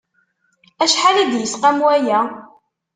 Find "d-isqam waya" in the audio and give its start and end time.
1.31-2.19